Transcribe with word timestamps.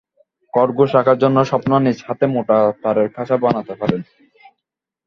খরগোশ 0.53 0.89
রাখার 0.97 1.17
জন্য 1.17 1.37
স্বপ্না 1.45 1.77
নিজ 1.79 1.97
হাতে 2.07 2.25
মোটা 2.33 2.57
তারের 2.81 3.07
খাঁচা 3.15 3.35
বানাতে 3.43 3.73
পারেন। 3.81 4.01